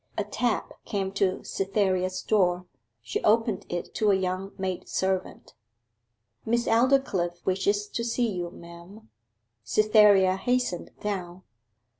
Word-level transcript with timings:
A 0.17 0.23
tap 0.23 0.83
came 0.83 1.11
to 1.11 1.43
Cytherea's 1.43 2.23
door. 2.23 2.65
She 3.03 3.23
opened 3.23 3.67
it 3.69 3.93
to 3.93 4.09
a 4.09 4.15
young 4.15 4.51
maid 4.57 4.89
servant. 4.89 5.53
'Miss 6.43 6.65
Aldclyffe 6.65 7.45
wishes 7.45 7.87
to 7.89 8.03
see 8.03 8.27
you, 8.31 8.49
ma'am.' 8.49 9.09
Cytherea 9.63 10.37
hastened 10.37 10.89
down. 11.01 11.43